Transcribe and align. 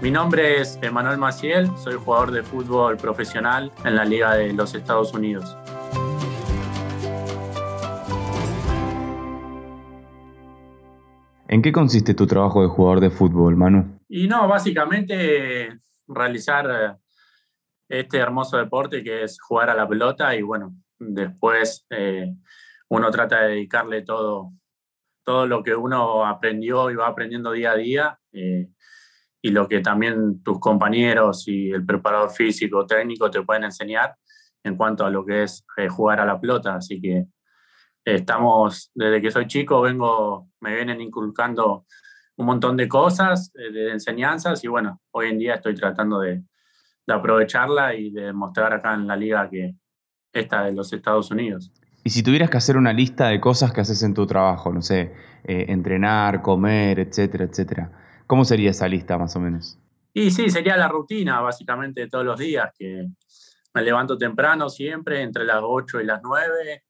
Mi 0.00 0.10
nombre 0.10 0.60
es 0.60 0.78
Emanuel 0.80 1.18
Maciel, 1.18 1.68
soy 1.76 1.94
jugador 1.94 2.30
de 2.30 2.42
fútbol 2.42 2.96
profesional 2.96 3.70
en 3.84 3.96
la 3.96 4.04
Liga 4.04 4.34
de 4.34 4.52
los 4.52 4.74
Estados 4.74 5.12
Unidos. 5.12 5.56
¿En 11.48 11.62
qué 11.62 11.72
consiste 11.72 12.14
tu 12.14 12.26
trabajo 12.26 12.62
de 12.62 12.68
jugador 12.68 13.00
de 13.00 13.10
fútbol, 13.10 13.56
Manu? 13.56 14.00
Y 14.08 14.28
no, 14.28 14.48
básicamente 14.48 15.80
realizar 16.06 16.70
eh, 16.70 16.96
este 17.88 18.18
hermoso 18.18 18.56
deporte 18.56 19.02
que 19.02 19.24
es 19.24 19.38
jugar 19.40 19.68
a 19.68 19.74
la 19.74 19.88
pelota 19.88 20.34
y 20.34 20.42
bueno, 20.42 20.76
después 20.98 21.86
eh, 21.90 22.32
uno 22.88 23.10
trata 23.10 23.42
de 23.42 23.48
dedicarle 23.48 24.02
todo, 24.02 24.52
todo 25.24 25.46
lo 25.46 25.62
que 25.62 25.74
uno 25.74 26.24
aprendió 26.24 26.90
y 26.90 26.94
va 26.94 27.08
aprendiendo 27.08 27.52
día 27.52 27.72
a 27.72 27.76
día 27.76 28.20
eh, 28.32 28.68
y 29.42 29.50
lo 29.50 29.66
que 29.68 29.80
también 29.80 30.42
tus 30.42 30.58
compañeros 30.58 31.48
y 31.48 31.70
el 31.70 31.84
preparador 31.84 32.30
físico, 32.30 32.86
técnico 32.86 33.30
te 33.30 33.42
pueden 33.42 33.64
enseñar 33.64 34.14
en 34.62 34.76
cuanto 34.76 35.04
a 35.04 35.10
lo 35.10 35.24
que 35.24 35.44
es 35.44 35.64
jugar 35.88 36.20
a 36.20 36.26
la 36.26 36.40
pelota. 36.40 36.74
Así 36.74 37.00
que 37.00 37.26
estamos, 38.04 38.90
desde 38.94 39.20
que 39.20 39.30
soy 39.30 39.46
chico, 39.46 39.80
vengo, 39.80 40.48
me 40.60 40.74
vienen 40.74 41.00
inculcando 41.00 41.86
un 42.36 42.46
montón 42.46 42.76
de 42.76 42.88
cosas, 42.88 43.52
eh, 43.54 43.70
de 43.70 43.90
enseñanzas, 43.92 44.64
y 44.64 44.68
bueno, 44.68 45.00
hoy 45.10 45.28
en 45.28 45.38
día 45.38 45.56
estoy 45.56 45.74
tratando 45.74 46.20
de, 46.20 46.42
de 47.06 47.14
aprovecharla 47.14 47.94
y 47.94 48.10
de 48.10 48.32
mostrar 48.32 48.72
acá 48.72 48.94
en 48.94 49.06
la 49.06 49.16
liga 49.16 49.48
que 49.50 49.74
esta 50.32 50.64
de 50.64 50.72
los 50.72 50.92
Estados 50.92 51.30
Unidos. 51.30 51.72
Y 52.02 52.10
si 52.10 52.22
tuvieras 52.22 52.48
que 52.48 52.56
hacer 52.56 52.78
una 52.78 52.94
lista 52.94 53.28
de 53.28 53.40
cosas 53.40 53.72
que 53.72 53.82
haces 53.82 54.02
en 54.02 54.14
tu 54.14 54.26
trabajo, 54.26 54.72
no 54.72 54.80
sé, 54.80 55.12
eh, 55.44 55.66
entrenar, 55.68 56.40
comer, 56.40 56.98
etcétera, 56.98 57.44
etcétera, 57.44 57.92
¿cómo 58.30 58.44
sería 58.44 58.70
esa 58.70 58.86
lista 58.86 59.18
más 59.18 59.34
o 59.34 59.40
menos? 59.40 59.76
Y 60.14 60.30
sí, 60.30 60.50
sería 60.50 60.76
la 60.76 60.86
rutina 60.86 61.40
básicamente 61.40 62.02
de 62.02 62.08
todos 62.08 62.24
los 62.24 62.38
días, 62.38 62.70
que 62.78 63.08
me 63.74 63.82
levanto 63.82 64.16
temprano 64.16 64.68
siempre, 64.68 65.20
entre 65.22 65.44
las 65.44 65.58
8 65.60 66.00
y 66.00 66.04
las 66.04 66.20
9, 66.22 66.84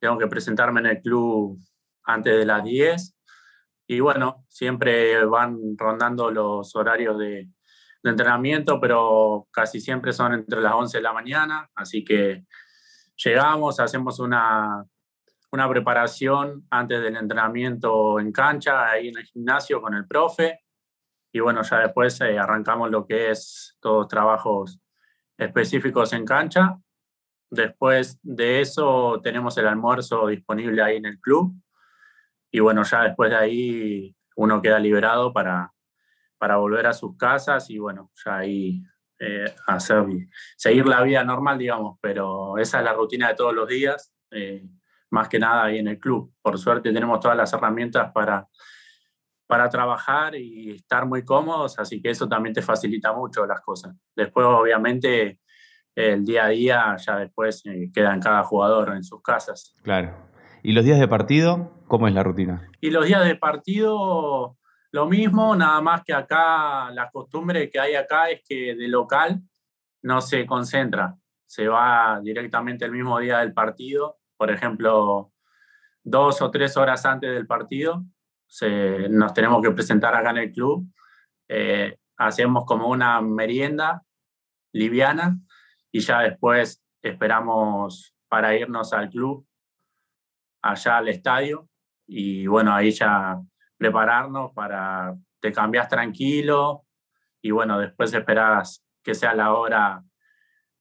tengo 0.00 0.16
que 0.16 0.28
presentarme 0.28 0.80
en 0.80 0.86
el 0.86 1.02
club 1.02 1.58
antes 2.04 2.38
de 2.38 2.46
las 2.46 2.64
10 2.64 3.14
y 3.86 4.00
bueno, 4.00 4.46
siempre 4.48 5.22
van 5.26 5.58
rondando 5.76 6.30
los 6.30 6.74
horarios 6.74 7.18
de, 7.18 7.50
entrenamiento, 8.02 8.80
pero 8.80 9.48
casi 9.52 9.78
siempre 9.78 10.14
son 10.14 10.32
entre 10.32 10.62
las 10.62 10.72
11 10.72 10.96
de 10.96 11.02
la 11.02 11.12
mañana, 11.12 11.70
así 11.74 12.02
que 12.02 12.46
llegamos, 13.22 13.78
hacemos 13.78 14.18
una, 14.20 14.86
una 15.52 15.68
preparación 15.68 16.66
antes 16.70 17.00
del 17.00 17.16
entrenamiento 17.16 18.18
en 18.18 18.32
cancha, 18.32 18.90
ahí 18.90 19.08
en 19.08 19.18
el 19.18 19.24
gimnasio 19.24 19.80
con 19.80 19.94
el 19.94 20.06
profe, 20.06 20.60
y 21.32 21.40
bueno, 21.40 21.62
ya 21.62 21.78
después 21.80 22.20
eh, 22.20 22.38
arrancamos 22.38 22.90
lo 22.90 23.06
que 23.06 23.30
es 23.30 23.76
todos 23.80 24.06
trabajos 24.06 24.78
específicos 25.38 26.12
en 26.12 26.26
cancha. 26.26 26.78
Después 27.50 28.18
de 28.22 28.60
eso 28.60 29.18
tenemos 29.22 29.56
el 29.56 29.66
almuerzo 29.66 30.26
disponible 30.26 30.82
ahí 30.82 30.96
en 30.98 31.06
el 31.06 31.18
club. 31.18 31.54
Y 32.50 32.60
bueno, 32.60 32.82
ya 32.84 33.04
después 33.04 33.30
de 33.30 33.36
ahí 33.36 34.16
uno 34.36 34.60
queda 34.60 34.78
liberado 34.78 35.32
para, 35.32 35.72
para 36.36 36.56
volver 36.56 36.86
a 36.86 36.92
sus 36.92 37.16
casas 37.16 37.70
y 37.70 37.78
bueno, 37.78 38.10
ya 38.24 38.36
ahí 38.36 38.82
eh, 39.18 39.54
hacer, 39.66 40.04
seguir 40.56 40.86
la 40.86 41.00
vida 41.02 41.24
normal, 41.24 41.56
digamos, 41.56 41.98
pero 42.02 42.58
esa 42.58 42.78
es 42.78 42.84
la 42.84 42.92
rutina 42.92 43.28
de 43.28 43.36
todos 43.36 43.54
los 43.54 43.68
días, 43.68 44.14
eh, 44.30 44.66
más 45.12 45.28
que 45.28 45.38
nada 45.38 45.64
ahí 45.64 45.78
en 45.78 45.88
el 45.88 45.98
club. 45.98 46.32
Por 46.40 46.58
suerte 46.58 46.92
tenemos 46.92 47.20
todas 47.20 47.36
las 47.36 47.52
herramientas 47.52 48.10
para, 48.12 48.48
para 49.46 49.68
trabajar 49.68 50.34
y 50.34 50.70
estar 50.70 51.06
muy 51.06 51.24
cómodos, 51.24 51.78
así 51.78 52.00
que 52.00 52.10
eso 52.10 52.26
también 52.28 52.54
te 52.54 52.62
facilita 52.62 53.12
mucho 53.12 53.46
las 53.46 53.60
cosas. 53.60 53.94
Después, 54.16 54.46
obviamente, 54.46 55.38
el 55.94 56.24
día 56.24 56.46
a 56.46 56.48
día 56.48 56.96
ya 56.96 57.18
después 57.18 57.62
eh, 57.66 57.90
queda 57.92 58.14
en 58.14 58.20
cada 58.20 58.42
jugador 58.42 58.94
en 58.96 59.04
sus 59.04 59.22
casas. 59.22 59.74
Claro. 59.82 60.16
¿Y 60.62 60.72
los 60.72 60.84
días 60.84 60.98
de 60.98 61.08
partido? 61.08 61.70
¿Cómo 61.86 62.08
es 62.08 62.14
la 62.14 62.22
rutina? 62.22 62.70
Y 62.80 62.90
los 62.90 63.04
días 63.04 63.24
de 63.26 63.36
partido, 63.36 64.56
lo 64.92 65.06
mismo, 65.06 65.54
nada 65.54 65.82
más 65.82 66.02
que 66.04 66.14
acá, 66.14 66.90
la 66.90 67.10
costumbre 67.10 67.68
que 67.68 67.78
hay 67.78 67.96
acá 67.96 68.30
es 68.30 68.40
que 68.48 68.74
de 68.74 68.88
local 68.88 69.42
no 70.02 70.22
se 70.22 70.46
concentra, 70.46 71.14
se 71.44 71.68
va 71.68 72.18
directamente 72.22 72.86
el 72.86 72.92
mismo 72.92 73.18
día 73.18 73.40
del 73.40 73.52
partido, 73.52 74.21
por 74.42 74.50
ejemplo, 74.50 75.32
dos 76.02 76.42
o 76.42 76.50
tres 76.50 76.76
horas 76.76 77.06
antes 77.06 77.32
del 77.32 77.46
partido, 77.46 78.04
se, 78.44 79.08
nos 79.08 79.32
tenemos 79.32 79.62
que 79.62 79.70
presentar 79.70 80.16
acá 80.16 80.30
en 80.30 80.38
el 80.38 80.50
club, 80.50 80.84
eh, 81.46 81.96
hacemos 82.16 82.64
como 82.64 82.88
una 82.88 83.20
merienda 83.20 84.02
liviana 84.72 85.38
y 85.92 86.00
ya 86.00 86.22
después 86.22 86.82
esperamos 87.02 88.16
para 88.26 88.56
irnos 88.56 88.92
al 88.92 89.10
club, 89.10 89.46
allá 90.60 90.96
al 90.96 91.06
estadio, 91.06 91.68
y 92.04 92.48
bueno, 92.48 92.74
ahí 92.74 92.90
ya 92.90 93.40
prepararnos 93.76 94.50
para, 94.54 95.14
te 95.38 95.52
cambias 95.52 95.88
tranquilo, 95.88 96.84
y 97.40 97.52
bueno, 97.52 97.78
después 97.78 98.12
esperas 98.12 98.84
que 99.04 99.14
sea 99.14 99.34
la 99.34 99.54
hora, 99.54 100.02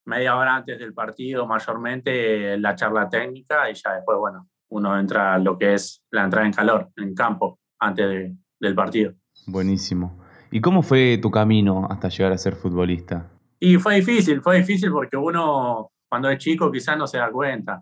media 0.05 0.35
hora 0.35 0.55
antes 0.55 0.79
del 0.79 0.93
partido, 0.93 1.45
mayormente 1.47 2.57
la 2.57 2.75
charla 2.75 3.09
técnica, 3.09 3.69
y 3.69 3.73
ya 3.73 3.93
después, 3.93 4.17
bueno, 4.17 4.47
uno 4.69 4.97
entra 4.99 5.35
a 5.35 5.39
lo 5.39 5.57
que 5.57 5.73
es 5.73 6.03
la 6.11 6.23
entrada 6.23 6.45
en 6.45 6.53
calor, 6.53 6.89
en 6.95 7.13
campo, 7.13 7.59
antes 7.79 8.33
del 8.59 8.75
partido. 8.75 9.13
Buenísimo. 9.47 10.19
¿Y 10.51 10.61
cómo 10.61 10.81
fue 10.81 11.17
tu 11.21 11.31
camino 11.31 11.87
hasta 11.89 12.09
llegar 12.09 12.31
a 12.33 12.37
ser 12.37 12.55
futbolista? 12.55 13.29
Y 13.59 13.77
fue 13.77 13.95
difícil, 13.95 14.41
fue 14.41 14.57
difícil 14.57 14.91
porque 14.91 15.17
uno 15.17 15.91
cuando 16.09 16.29
es 16.29 16.39
chico 16.39 16.71
quizás 16.71 16.97
no 16.97 17.07
se 17.07 17.19
da 17.19 17.31
cuenta 17.31 17.81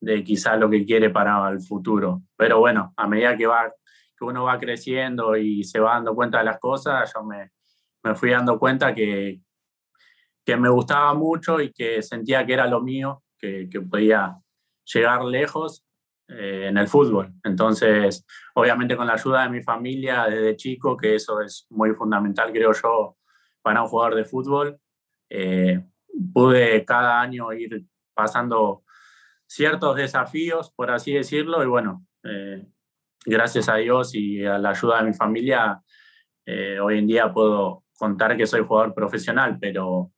de 0.00 0.22
quizás 0.22 0.58
lo 0.58 0.70
que 0.70 0.84
quiere 0.84 1.10
para 1.10 1.48
el 1.48 1.60
futuro. 1.60 2.22
Pero 2.36 2.60
bueno, 2.60 2.92
a 2.96 3.08
medida 3.08 3.36
que, 3.36 3.46
va, 3.46 3.72
que 4.16 4.24
uno 4.24 4.44
va 4.44 4.58
creciendo 4.58 5.36
y 5.36 5.64
se 5.64 5.80
va 5.80 5.94
dando 5.94 6.14
cuenta 6.14 6.38
de 6.38 6.44
las 6.44 6.60
cosas, 6.60 7.10
yo 7.12 7.24
me, 7.24 7.50
me 8.02 8.14
fui 8.14 8.30
dando 8.30 8.58
cuenta 8.58 8.94
que, 8.94 9.40
que 10.44 10.56
me 10.56 10.68
gustaba 10.68 11.14
mucho 11.14 11.60
y 11.60 11.72
que 11.72 12.02
sentía 12.02 12.44
que 12.44 12.54
era 12.54 12.66
lo 12.66 12.80
mío, 12.82 13.22
que, 13.38 13.68
que 13.70 13.80
podía 13.80 14.36
llegar 14.92 15.24
lejos 15.24 15.84
eh, 16.28 16.66
en 16.68 16.78
el 16.78 16.88
fútbol. 16.88 17.32
Entonces, 17.42 18.26
obviamente 18.54 18.96
con 18.96 19.06
la 19.06 19.14
ayuda 19.14 19.44
de 19.44 19.50
mi 19.50 19.62
familia 19.62 20.26
desde 20.26 20.56
chico, 20.56 20.96
que 20.96 21.14
eso 21.14 21.40
es 21.40 21.66
muy 21.70 21.94
fundamental, 21.94 22.52
creo 22.52 22.72
yo, 22.72 23.16
para 23.62 23.82
un 23.82 23.88
jugador 23.88 24.14
de 24.14 24.24
fútbol, 24.24 24.78
eh, 25.30 25.84
pude 26.32 26.84
cada 26.84 27.20
año 27.20 27.52
ir 27.52 27.86
pasando 28.14 28.84
ciertos 29.46 29.96
desafíos, 29.96 30.72
por 30.74 30.90
así 30.90 31.12
decirlo, 31.12 31.62
y 31.62 31.66
bueno, 31.66 32.06
eh, 32.22 32.66
gracias 33.24 33.68
a 33.68 33.76
Dios 33.76 34.14
y 34.14 34.44
a 34.44 34.58
la 34.58 34.70
ayuda 34.70 34.98
de 34.98 35.08
mi 35.08 35.14
familia, 35.14 35.82
eh, 36.46 36.78
hoy 36.80 36.98
en 36.98 37.06
día 37.06 37.32
puedo 37.32 37.84
contar 37.96 38.36
que 38.36 38.46
soy 38.46 38.64
jugador 38.64 38.94
profesional, 38.94 39.58
pero 39.60 40.12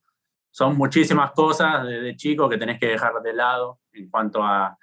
son 0.56 0.74
muchísimas 0.74 1.32
cosas 1.32 1.86
desde 1.86 2.16
chico 2.16 2.48
que 2.48 2.56
tenés 2.56 2.80
que 2.80 2.86
dejar 2.86 3.20
de 3.22 3.34
lado 3.34 3.80
en 3.92 4.08
cuanto 4.08 4.42
a 4.42 4.78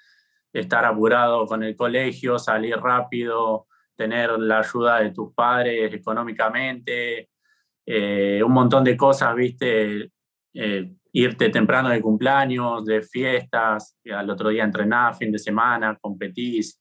estar 0.51 0.85
apurado 0.85 1.47
con 1.47 1.63
el 1.63 1.75
colegio, 1.75 2.38
salir 2.38 2.78
rápido, 2.78 3.66
tener 3.95 4.38
la 4.38 4.59
ayuda 4.59 5.00
de 5.00 5.09
tus 5.09 5.33
padres 5.33 5.91
económicamente, 5.91 7.31
un 7.88 8.51
montón 8.51 8.83
de 8.83 8.95
cosas, 8.95 9.33
viste, 9.35 10.12
eh, 10.53 10.94
irte 11.12 11.50
temprano 11.50 11.89
de 11.89 12.01
cumpleaños, 12.01 12.85
de 12.85 13.01
fiestas, 13.01 13.97
al 14.16 14.29
otro 14.29 14.50
día 14.50 14.66
entrenás, 14.66 15.17
fin 15.17 15.31
de 15.31 15.39
semana, 15.39 15.97
competís. 16.00 16.79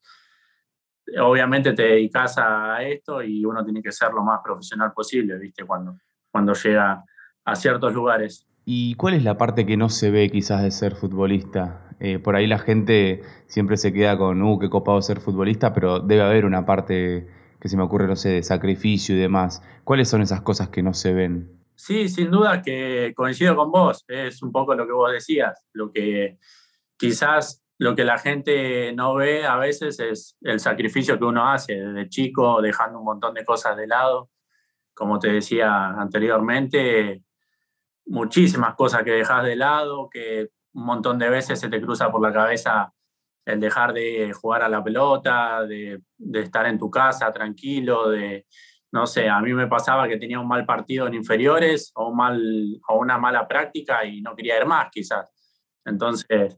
Obviamente 1.18 1.72
te 1.72 1.84
dedicas 1.84 2.36
a 2.36 2.82
esto 2.82 3.22
y 3.22 3.42
uno 3.42 3.64
tiene 3.64 3.80
que 3.82 3.90
ser 3.90 4.12
lo 4.12 4.22
más 4.22 4.40
profesional 4.44 4.92
posible, 4.92 5.38
¿viste? 5.38 5.64
Cuando, 5.64 5.96
cuando 6.30 6.52
llega 6.52 7.02
a 7.42 7.56
ciertos 7.56 7.94
lugares. 7.94 8.46
¿Y 8.64 8.94
cuál 8.94 9.14
es 9.14 9.24
la 9.24 9.36
parte 9.36 9.66
que 9.66 9.76
no 9.76 9.88
se 9.88 10.10
ve 10.10 10.30
quizás 10.30 10.62
de 10.62 10.70
ser 10.70 10.94
futbolista? 10.94 11.88
Eh, 11.98 12.18
por 12.18 12.36
ahí 12.36 12.46
la 12.46 12.58
gente 12.58 13.22
siempre 13.46 13.76
se 13.76 13.92
queda 13.92 14.16
con, 14.16 14.42
uh, 14.42 14.58
qué 14.58 14.70
copado 14.70 15.00
ser 15.02 15.20
futbolista, 15.20 15.72
pero 15.72 16.00
debe 16.00 16.22
haber 16.22 16.44
una 16.44 16.64
parte 16.64 17.28
que 17.60 17.68
se 17.68 17.76
me 17.76 17.82
ocurre, 17.82 18.06
no 18.06 18.16
sé, 18.16 18.30
de 18.30 18.42
sacrificio 18.42 19.14
y 19.14 19.18
demás. 19.18 19.62
¿Cuáles 19.84 20.08
son 20.08 20.22
esas 20.22 20.42
cosas 20.42 20.68
que 20.68 20.82
no 20.82 20.94
se 20.94 21.12
ven? 21.12 21.62
Sí, 21.74 22.08
sin 22.08 22.30
duda 22.30 22.62
que 22.62 23.12
coincido 23.16 23.56
con 23.56 23.70
vos, 23.70 24.04
es 24.08 24.42
un 24.42 24.52
poco 24.52 24.74
lo 24.74 24.86
que 24.86 24.92
vos 24.92 25.12
decías, 25.12 25.64
lo 25.72 25.92
que 25.92 26.38
quizás 26.96 27.62
lo 27.78 27.96
que 27.96 28.04
la 28.04 28.18
gente 28.18 28.92
no 28.92 29.14
ve 29.14 29.44
a 29.44 29.56
veces 29.56 29.98
es 29.98 30.36
el 30.42 30.60
sacrificio 30.60 31.18
que 31.18 31.24
uno 31.24 31.50
hace 31.50 31.74
desde 31.74 32.08
chico, 32.08 32.62
dejando 32.62 33.00
un 33.00 33.04
montón 33.04 33.34
de 33.34 33.44
cosas 33.44 33.76
de 33.76 33.88
lado, 33.88 34.30
como 34.94 35.18
te 35.18 35.32
decía 35.32 35.88
anteriormente, 35.88 37.22
muchísimas 38.06 38.74
cosas 38.74 39.02
que 39.02 39.12
dejas 39.12 39.44
de 39.44 39.56
lado, 39.56 40.08
que 40.10 40.50
un 40.74 40.84
montón 40.84 41.18
de 41.18 41.28
veces 41.28 41.60
se 41.60 41.68
te 41.68 41.80
cruza 41.80 42.10
por 42.10 42.22
la 42.22 42.32
cabeza 42.32 42.92
el 43.44 43.60
dejar 43.60 43.92
de 43.92 44.32
jugar 44.32 44.62
a 44.62 44.68
la 44.68 44.82
pelota, 44.82 45.64
de, 45.64 46.00
estar 46.34 46.66
en 46.66 46.78
tu 46.78 46.90
casa 46.90 47.32
tranquilo, 47.32 48.08
de, 48.08 48.46
no 48.92 49.06
sé, 49.06 49.28
a 49.28 49.40
mí 49.40 49.52
me 49.52 49.66
pasaba 49.66 50.06
que 50.06 50.16
tenía 50.16 50.38
un 50.38 50.46
mal 50.46 50.64
partido 50.64 51.06
en 51.06 51.14
inferiores 51.14 51.90
o, 51.94 52.12
mal, 52.12 52.40
o 52.88 52.98
una 52.98 53.18
mala 53.18 53.48
práctica 53.48 54.04
y 54.04 54.20
no 54.22 54.36
quería 54.36 54.58
ir 54.58 54.66
más 54.66 54.88
quizás. 54.90 55.30
Entonces, 55.84 56.56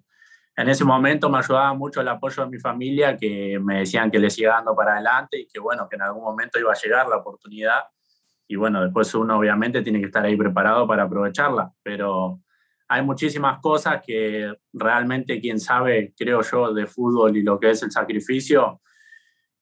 en 0.57 0.69
ese 0.69 0.85
momento 0.85 1.29
me 1.29 1.39
ayudaba 1.39 1.75
mucho 1.75 2.01
el 2.01 2.09
apoyo 2.09 2.45
de 2.45 2.51
mi 2.51 2.59
familia, 2.59 3.17
que 3.17 3.59
me 3.61 3.81
decían 3.81 4.11
que 4.11 4.19
le 4.19 4.31
siga 4.31 4.53
dando 4.53 4.77
para 4.77 4.93
adelante 4.93 5.39
y 5.39 5.47
que 5.47 5.59
bueno, 5.59 5.89
que 5.89 5.97
en 5.97 6.03
algún 6.03 6.23
momento 6.23 6.59
iba 6.61 6.73
a 6.73 6.81
llegar 6.81 7.09
la 7.09 7.17
oportunidad. 7.17 7.83
Y 8.47 8.57
bueno, 8.57 8.83
después 8.83 9.15
uno 9.15 9.39
obviamente 9.39 9.83
tiene 9.83 10.01
que 10.01 10.07
estar 10.07 10.25
ahí 10.25 10.37
preparado 10.37 10.87
para 10.87 11.05
aprovecharla, 11.05 11.73
pero 11.83 12.41
hay 12.89 13.03
muchísimas 13.03 13.59
cosas 13.59 14.03
que 14.07 14.53
realmente 14.73 15.41
quien 15.41 15.59
sabe, 15.59 16.13
creo 16.17 16.43
yo, 16.43 16.73
de 16.73 16.87
fútbol 16.87 17.37
y 17.37 17.43
lo 17.43 17.59
que 17.59 17.71
es 17.71 17.83
el 17.83 17.91
sacrificio, 17.91 18.83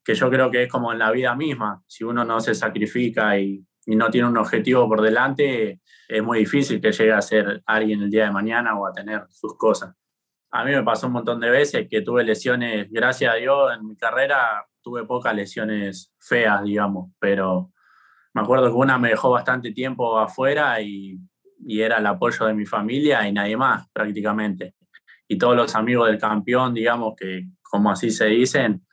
que 0.04 0.14
yo 0.14 0.28
creo 0.28 0.50
que 0.50 0.64
es 0.64 0.68
como 0.68 0.92
en 0.92 0.98
la 0.98 1.10
vida 1.12 1.34
misma. 1.36 1.82
Si 1.86 2.04
uno 2.04 2.24
no 2.24 2.40
se 2.40 2.54
sacrifica 2.54 3.38
y, 3.38 3.64
no 3.84 4.10
tiene 4.10 4.28
un 4.28 4.36
objetivo 4.36 4.88
por 4.88 5.02
delante, 5.02 5.80
es 6.06 6.22
muy 6.22 6.38
difícil 6.38 6.80
que 6.80 6.92
llegue 6.92 7.12
a 7.12 7.20
ser 7.20 7.64
alguien 7.66 8.00
el 8.00 8.10
día 8.10 8.26
de 8.26 8.30
mañana 8.30 8.78
o 8.78 8.86
a 8.86 8.92
tener 8.92 9.24
sus 9.28 9.56
cosas. 9.56 9.92
A 10.52 10.64
mí 10.64 10.70
me 10.70 10.84
pasó 10.84 11.08
un 11.08 11.14
montón 11.14 11.40
de 11.40 11.50
veces 11.50 11.88
que 11.90 12.00
tuve 12.00 12.22
lesiones, 12.22 12.88
gracias 12.92 13.34
a 13.34 13.36
Dios, 13.38 13.72
en 13.76 13.84
mi 13.84 13.96
carrera 13.96 14.64
tuve 14.82 15.04
pocas 15.04 15.34
lesiones 15.34 16.14
feas, 16.20 16.62
digamos, 16.62 17.10
pero 17.18 17.72
me 18.34 18.42
acuerdo 18.42 18.66
que 18.66 18.74
una 18.74 18.98
me 18.98 19.10
dejó 19.10 19.30
bastante 19.30 19.72
tiempo 19.72 20.18
afuera 20.18 20.80
y, 20.80 21.18
era 21.64 21.98
el 21.98 22.06
apoyo 22.06 22.46
de 22.46 22.54
mi 22.54 22.66
familia 22.66 23.26
y 23.28 23.32
nadie 23.32 23.56
más 23.56 23.88
prácticamente. 23.92 24.74
Y 25.28 25.38
todos 25.38 25.54
los 25.54 25.76
amigos 25.76 26.08
del 26.08 26.18
campeón, 26.18 26.74
digamos, 26.74 27.14
que 27.16 27.46
como 27.62 27.88
así 27.88 28.10
se 28.10 28.26
dicen, 28.26 28.84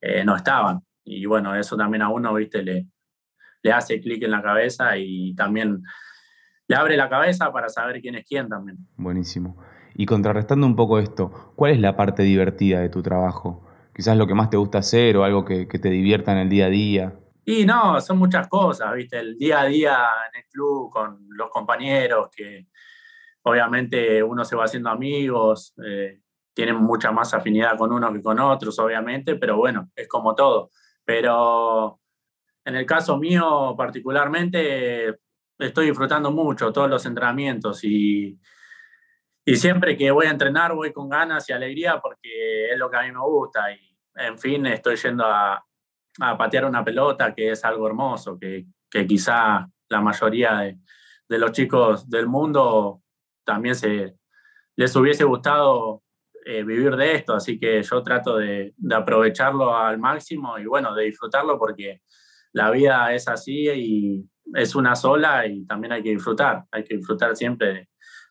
eh, 0.00 0.24
no 0.24 0.34
estaban. 0.34 0.80
Y 1.04 1.26
bueno, 1.26 1.54
eso 1.54 1.76
también 1.76 2.02
a 2.02 2.08
uno, 2.08 2.34
viste, 2.34 2.64
le, 2.64 2.88
le 3.62 3.72
hace 3.72 4.00
clic 4.00 4.24
en 4.24 4.32
la 4.32 4.42
cabeza 4.42 4.96
y 4.96 5.32
también 5.36 5.80
le 6.66 6.76
abre 6.76 6.96
la 6.96 7.08
cabeza 7.08 7.52
para 7.52 7.68
saber 7.68 8.00
quién 8.00 8.16
es 8.16 8.24
quién 8.26 8.48
también. 8.48 8.78
Buenísimo. 8.96 9.56
Y 9.94 10.04
contrarrestando 10.04 10.66
un 10.66 10.74
poco 10.74 10.98
esto, 10.98 11.52
¿cuál 11.54 11.70
es 11.70 11.78
la 11.78 11.96
parte 11.96 12.24
divertida 12.24 12.80
de 12.80 12.88
tu 12.88 13.00
trabajo? 13.02 13.64
Quizás 13.94 14.16
lo 14.16 14.26
que 14.26 14.34
más 14.34 14.50
te 14.50 14.56
gusta 14.56 14.78
hacer 14.78 15.16
o 15.16 15.22
algo 15.22 15.44
que 15.44 15.66
te 15.66 15.88
divierta 15.88 16.32
en 16.32 16.38
el 16.38 16.48
día 16.48 16.66
a 16.66 16.70
día. 16.70 17.14
Y 17.50 17.64
no, 17.64 17.98
son 18.02 18.18
muchas 18.18 18.46
cosas, 18.46 18.94
¿viste? 18.94 19.18
El 19.18 19.38
día 19.38 19.62
a 19.62 19.64
día 19.64 20.06
en 20.30 20.42
el 20.42 20.46
club 20.50 20.90
con 20.90 21.26
los 21.30 21.48
compañeros, 21.48 22.28
que 22.30 22.66
obviamente 23.40 24.22
uno 24.22 24.44
se 24.44 24.54
va 24.54 24.64
haciendo 24.64 24.90
amigos, 24.90 25.72
eh, 25.82 26.20
tienen 26.52 26.76
mucha 26.76 27.10
más 27.10 27.32
afinidad 27.32 27.78
con 27.78 27.90
unos 27.90 28.12
que 28.12 28.20
con 28.20 28.38
otros, 28.38 28.78
obviamente, 28.78 29.36
pero 29.36 29.56
bueno, 29.56 29.88
es 29.96 30.06
como 30.06 30.34
todo. 30.34 30.68
Pero 31.06 31.98
en 32.66 32.76
el 32.76 32.84
caso 32.84 33.16
mío 33.16 33.74
particularmente, 33.78 35.16
estoy 35.58 35.86
disfrutando 35.86 36.30
mucho 36.30 36.70
todos 36.70 36.90
los 36.90 37.06
entrenamientos 37.06 37.82
y, 37.82 38.38
y 39.46 39.56
siempre 39.56 39.96
que 39.96 40.10
voy 40.10 40.26
a 40.26 40.32
entrenar 40.32 40.74
voy 40.74 40.92
con 40.92 41.08
ganas 41.08 41.48
y 41.48 41.54
alegría 41.54 41.98
porque 41.98 42.70
es 42.70 42.78
lo 42.78 42.90
que 42.90 42.98
a 42.98 43.04
mí 43.04 43.10
me 43.10 43.20
gusta 43.20 43.72
y 43.72 43.98
en 44.16 44.38
fin 44.38 44.66
estoy 44.66 44.96
yendo 44.96 45.24
a, 45.24 45.64
a 46.20 46.36
patear 46.36 46.64
una 46.64 46.84
pelota, 46.84 47.34
que 47.34 47.50
es 47.50 47.64
algo 47.64 47.86
hermoso, 47.86 48.38
que, 48.38 48.66
que 48.90 49.06
quizá 49.06 49.68
la 49.88 50.00
mayoría 50.00 50.58
de, 50.58 50.78
de, 51.28 51.38
los 51.38 51.52
chicos 51.52 52.08
del 52.08 52.26
mundo 52.26 53.02
también 53.44 53.74
se, 53.74 54.16
les 54.76 54.94
hubiese 54.96 55.24
gustado 55.24 56.02
eh, 56.44 56.62
vivir 56.62 56.96
de 56.96 57.14
esto, 57.14 57.34
así 57.34 57.58
que 57.58 57.82
yo 57.82 58.02
trato 58.02 58.36
de, 58.36 58.74
de, 58.76 58.94
aprovecharlo 58.94 59.76
al 59.76 59.98
máximo 59.98 60.58
y 60.58 60.66
bueno, 60.66 60.94
de 60.94 61.04
disfrutarlo 61.04 61.58
porque 61.58 62.02
la 62.52 62.70
vida 62.70 63.12
es 63.14 63.28
así 63.28 63.68
y 63.68 64.28
es 64.54 64.74
una 64.74 64.96
sola 64.96 65.46
y 65.46 65.66
también 65.66 65.92
hay 65.92 66.02
que 66.02 66.10
disfrutar, 66.10 66.64
hay 66.70 66.84
que 66.84 66.96
disfrutar 66.96 67.36
siempre 67.36 67.66
de, 67.68 67.88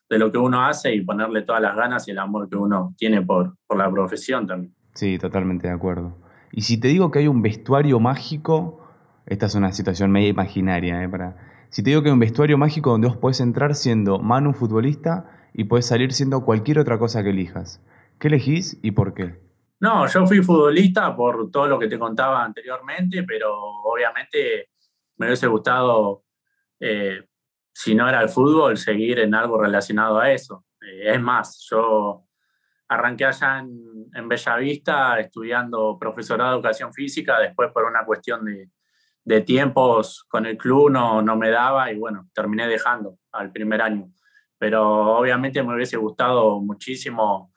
de 0.08 0.18
lo 0.18 0.32
que 0.32 0.38
uno 0.38 0.64
hace 0.64 0.94
y 0.94 1.02
ponerle 1.02 1.42
todas 1.42 1.62
las 1.62 1.76
ganas 1.76 2.08
y 2.08 2.12
el 2.12 2.18
amor 2.18 2.48
que 2.48 2.56
uno 2.56 2.94
tiene 2.96 3.22
por, 3.22 3.56
por 3.66 3.78
la 3.78 3.90
profesión 3.90 4.46
también. 4.46 4.74
Sí, 4.94 5.18
totalmente 5.18 5.68
de 5.68 5.74
acuerdo. 5.74 6.16
Y 6.52 6.62
si 6.62 6.78
te 6.78 6.88
digo 6.88 7.10
que 7.10 7.20
hay 7.20 7.28
un 7.28 7.42
vestuario 7.42 8.00
mágico, 8.00 8.80
esta 9.26 9.46
es 9.46 9.54
una 9.54 9.72
situación 9.72 10.10
media 10.10 10.28
imaginaria, 10.28 11.02
¿eh? 11.02 11.10
Si 11.70 11.82
te 11.82 11.90
digo 11.90 12.02
que 12.02 12.08
hay 12.08 12.14
un 12.14 12.20
vestuario 12.20 12.56
mágico 12.56 12.90
donde 12.90 13.08
vos 13.08 13.16
podés 13.18 13.40
entrar 13.40 13.74
siendo 13.74 14.18
Manu 14.18 14.54
futbolista 14.54 15.48
y 15.52 15.64
podés 15.64 15.86
salir 15.86 16.12
siendo 16.12 16.44
cualquier 16.44 16.78
otra 16.78 16.98
cosa 16.98 17.22
que 17.22 17.30
elijas, 17.30 17.82
¿Qué 18.18 18.28
elegís 18.28 18.78
y 18.82 18.90
por 18.90 19.14
qué? 19.14 19.38
No, 19.80 20.08
yo 20.08 20.26
fui 20.26 20.42
futbolista 20.42 21.14
por 21.14 21.50
todo 21.52 21.68
lo 21.68 21.78
que 21.78 21.86
te 21.86 21.98
contaba 21.98 22.44
anteriormente, 22.44 23.22
pero 23.22 23.54
obviamente 23.84 24.70
me 25.16 25.26
hubiese 25.26 25.46
gustado, 25.46 26.24
eh, 26.80 27.24
si 27.72 27.94
no 27.94 28.08
era 28.08 28.20
el 28.22 28.28
fútbol, 28.28 28.76
seguir 28.76 29.20
en 29.20 29.34
algo 29.34 29.60
relacionado 29.60 30.18
a 30.18 30.32
eso. 30.32 30.64
Eh, 30.80 31.12
es 31.14 31.20
más, 31.20 31.64
yo 31.70 32.27
arranqué 32.88 33.26
allá 33.26 33.58
en, 33.60 34.06
en 34.14 34.28
Bellavista 34.28 35.20
estudiando 35.20 35.98
profesorado 35.98 36.50
de 36.50 36.56
educación 36.56 36.92
física, 36.92 37.38
después 37.40 37.70
por 37.72 37.84
una 37.84 38.04
cuestión 38.04 38.44
de, 38.44 38.70
de 39.24 39.42
tiempos 39.42 40.24
con 40.28 40.46
el 40.46 40.56
club 40.56 40.90
no, 40.90 41.20
no 41.20 41.36
me 41.36 41.50
daba 41.50 41.92
y 41.92 41.98
bueno, 41.98 42.28
terminé 42.32 42.66
dejando 42.66 43.18
al 43.32 43.52
primer 43.52 43.82
año. 43.82 44.10
Pero 44.58 45.18
obviamente 45.18 45.62
me 45.62 45.74
hubiese 45.74 45.98
gustado 45.98 46.60
muchísimo 46.60 47.52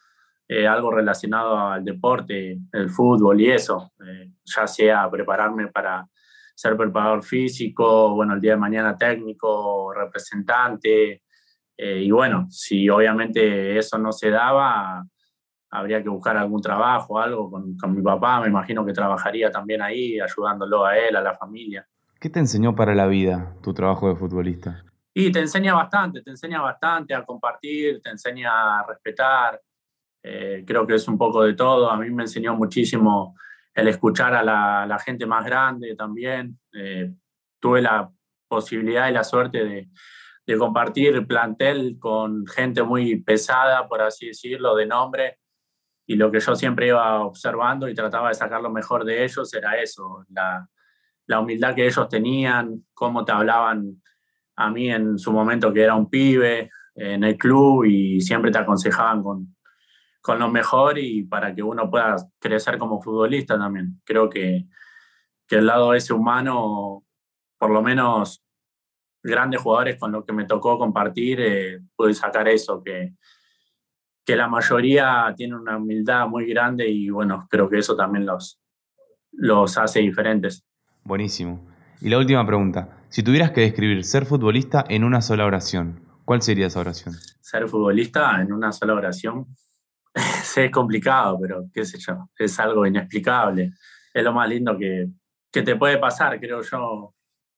eh, 0.50 0.68
algo 0.68 0.92
relacionado 0.92 1.58
al 1.58 1.86
deporte, 1.86 2.60
el 2.74 2.90
fútbol 2.90 3.40
y 3.40 3.52
eso, 3.52 3.94
eh, 4.06 4.32
ya 4.44 4.68
sea 4.68 5.10
prepararme 5.10 5.68
para 5.68 6.06
ser 6.54 6.76
preparador 6.76 7.24
físico, 7.24 8.16
bueno, 8.16 8.34
el 8.34 8.42
día 8.42 8.52
de 8.52 8.58
mañana 8.58 8.98
técnico, 8.98 9.94
representante, 9.94 11.24
eh, 11.78 12.02
y 12.02 12.12
bueno, 12.12 12.48
si 12.50 12.90
obviamente 12.90 13.78
eso 13.78 13.98
no 13.98 14.12
se 14.12 14.30
daba, 14.30 15.06
habría 15.72 16.04
que 16.04 16.10
buscar 16.10 16.38
algún 16.38 16.62
trabajo, 16.62 17.20
algo 17.20 17.50
con, 17.50 17.78
con 17.78 17.96
mi 17.96 18.02
papá, 18.02 18.42
me 18.42 18.48
imagino 18.48 18.86
que 18.86 18.94
trabajaría 18.94 19.50
también 19.50 19.82
ahí, 19.82 20.20
ayudándolo 20.20 20.86
a 20.86 20.98
él, 20.98 21.16
a 21.16 21.22
la 21.22 21.34
familia. 21.34 21.88
¿Qué 22.20 22.30
te 22.30 22.40
enseñó 22.40 22.76
para 22.76 22.94
la 22.94 23.08
vida 23.08 23.56
tu 23.64 23.74
trabajo 23.74 24.10
de 24.10 24.16
futbolista? 24.16 24.84
Y 25.14 25.32
te 25.32 25.40
enseña 25.40 25.74
bastante, 25.74 26.22
te 26.22 26.30
enseña 26.30 26.62
bastante 26.62 27.14
a 27.14 27.26
compartir, 27.26 28.02
te 28.02 28.10
enseña 28.10 28.80
a 28.80 28.86
respetar, 28.86 29.60
eh, 30.24 30.64
creo 30.66 30.86
que 30.86 30.96
es 30.96 31.08
un 31.08 31.18
poco 31.18 31.44
de 31.44 31.54
todo. 31.54 31.90
A 31.90 31.98
mí 31.98 32.10
me 32.10 32.24
enseñó 32.24 32.56
muchísimo 32.56 33.36
el 33.74 33.88
escuchar 33.88 34.36
a 34.36 34.44
la, 34.44 34.86
la 34.86 35.00
gente 35.00 35.26
más 35.26 35.46
grande 35.46 35.96
también. 35.96 36.60
Eh, 36.74 37.12
tuve 37.60 37.82
la 37.82 38.10
posibilidad 38.48 39.10
y 39.10 39.14
la 39.14 39.24
suerte 39.24 39.64
de, 39.64 39.90
de, 40.46 40.58
compartir 40.58 41.26
plantel 41.26 41.98
con 42.00 42.46
gente 42.48 42.84
muy 42.84 43.22
pesada, 43.22 43.88
por 43.88 44.02
así 44.02 44.28
decirlo, 44.28 44.76
de 44.76 44.86
nombre. 44.86 45.40
Y 46.06 46.16
lo 46.16 46.32
que 46.32 46.40
yo 46.40 46.56
siempre 46.56 46.88
iba 46.88 47.22
observando 47.22 47.88
y 47.88 47.94
trataba 47.94 48.30
de 48.30 48.36
sacar 48.36 48.62
lo 48.62 48.70
mejor 48.70 49.06
de 49.06 49.24
ellos 49.24 49.54
era 49.54 49.76
eso, 49.78 50.26
la, 50.30 50.68
la 51.28 51.40
humildad 51.40 51.76
que 51.76 51.86
ellos 51.86 52.10
tenían, 52.10 52.86
cómo 52.94 53.24
te 53.24 53.32
hablaban 53.32 54.02
a 54.56 54.70
mí 54.70 54.92
en 54.92 55.18
su 55.18 55.32
momento 55.32 55.74
que 55.74 55.84
era 55.84 55.96
un 55.96 56.10
pibe 56.10 56.70
en 56.96 57.24
el 57.24 57.38
club 57.38 57.86
y 57.86 58.22
siempre 58.22 58.52
te 58.52 58.58
aconsejaban 58.58 59.24
con, 59.24 59.56
con 60.22 60.40
lo 60.40 60.50
mejor 60.50 60.98
y 60.98 61.24
para 61.24 61.54
que 61.54 61.64
uno 61.64 61.90
pueda 61.90 62.16
crecer 62.40 62.78
como 62.78 63.02
futbolista 63.02 63.58
también. 63.58 64.02
Creo 64.04 64.30
que, 64.30 64.66
que 65.48 65.58
el 65.58 65.66
lado 65.66 65.94
ese 65.94 66.14
humano, 66.14 67.04
por 67.58 67.72
lo 67.72 67.82
menos 67.82 68.44
grandes 69.24 69.62
jugadores 69.62 69.98
con 69.98 70.12
los 70.12 70.26
que 70.26 70.34
me 70.34 70.46
tocó 70.46 70.78
compartir, 70.78 71.40
eh, 71.42 71.80
pude 71.96 72.14
sacar 72.14 72.48
eso, 72.48 72.84
que, 72.84 73.14
que 74.26 74.36
la 74.36 74.48
mayoría 74.48 75.34
tiene 75.36 75.56
una 75.56 75.78
humildad 75.78 76.28
muy 76.28 76.46
grande 76.46 76.88
y 76.90 77.10
bueno, 77.10 77.48
creo 77.50 77.70
que 77.70 77.80
eso 77.80 77.96
también 77.96 78.26
los, 78.26 78.60
los 79.32 79.78
hace 79.78 80.00
diferentes. 80.00 80.64
Buenísimo. 81.04 81.68
Y 82.02 82.10
la 82.10 82.18
última 82.18 82.46
pregunta, 82.46 83.06
si 83.10 83.24
tuvieras 83.24 83.52
que 83.52 83.62
describir 83.62 84.04
ser 84.04 84.26
futbolista 84.26 84.86
en 84.88 85.04
una 85.04 85.22
sola 85.22 85.46
oración, 85.46 86.04
¿cuál 86.26 86.42
sería 86.42 86.68
esa 86.68 86.80
oración? 86.80 87.16
Ser 87.42 87.68
futbolista 87.68 88.42
en 88.42 88.52
una 88.54 88.72
sola 88.72 88.94
oración 88.94 89.48
es 90.56 90.72
complicado, 90.72 91.38
pero 91.42 91.66
qué 91.74 91.86
sé 91.86 91.98
yo, 92.00 92.30
es 92.38 92.60
algo 92.60 92.86
inexplicable. 92.86 93.74
Es 94.14 94.24
lo 94.24 94.34
más 94.34 94.50
lindo 94.50 94.78
que, 94.78 95.08
que 95.52 95.62
te 95.62 95.76
puede 95.76 95.98
pasar, 95.98 96.40
creo 96.40 96.62
yo, 96.62 97.16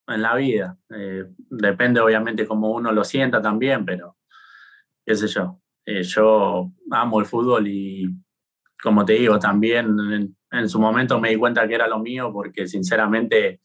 en 0.07 0.21
la 0.21 0.35
vida. 0.35 0.77
Eh, 0.89 1.25
depende 1.37 1.99
obviamente 1.99 2.47
cómo 2.47 2.71
uno 2.71 2.91
lo 2.91 3.03
sienta 3.03 3.41
también, 3.41 3.85
pero 3.85 4.17
qué 5.05 5.15
sé 5.15 5.27
yo. 5.27 5.59
Eh, 5.85 6.03
yo 6.03 6.71
amo 6.91 7.19
el 7.19 7.25
fútbol 7.25 7.67
y, 7.67 8.09
como 8.81 9.03
te 9.03 9.13
digo, 9.13 9.37
también 9.39 10.35
en, 10.51 10.69
su 10.69 10.79
momento 10.79 11.19
me 11.19 11.29
di 11.29 11.35
cuenta 11.35 11.67
que 11.67 11.75
era 11.75 11.87
lo 11.87 11.99
mío 11.99 12.31
porque 12.31 12.67
sinceramente 12.67 13.59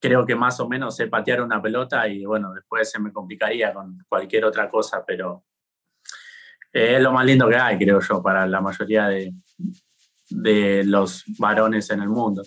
creo 0.00 0.26
que 0.26 0.36
más 0.36 0.60
o 0.60 0.68
menos 0.68 0.96
sé 0.96 1.06
patear 1.06 1.42
una 1.42 1.62
pelota 1.62 2.06
y 2.08 2.24
bueno, 2.24 2.52
después 2.52 2.90
se 2.90 3.00
me 3.00 3.12
complicaría 3.12 3.72
con 3.72 3.98
cualquier 4.08 4.44
otra 4.44 4.68
cosa, 4.68 5.02
pero 5.06 5.44
es 6.72 7.00
lo 7.00 7.12
más 7.12 7.24
lindo 7.24 7.48
que 7.48 7.56
hay, 7.56 7.78
creo 7.78 8.00
yo, 8.00 8.22
para 8.22 8.46
la 8.46 8.60
mayoría 8.60 9.08
de, 9.08 9.32
de 10.28 10.84
los 10.84 11.24
varones 11.38 11.90
en 11.90 12.02
el 12.02 12.08
mundo. 12.08 12.42